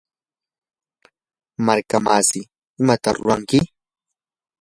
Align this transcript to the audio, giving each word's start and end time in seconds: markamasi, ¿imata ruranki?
markamasi, 1.65 2.41
¿imata 2.79 3.09
ruranki? 3.17 3.59